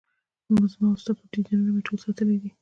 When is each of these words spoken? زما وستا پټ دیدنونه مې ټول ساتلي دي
زما 0.71 0.87
وستا 0.91 1.11
پټ 1.17 1.27
دیدنونه 1.33 1.69
مې 1.75 1.81
ټول 1.87 1.97
ساتلي 2.05 2.37
دي 2.41 2.49